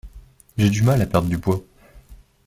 [0.57, 1.61] J'ai du mal à perdre du poids.